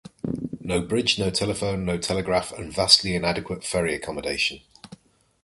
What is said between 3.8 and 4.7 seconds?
accommodation.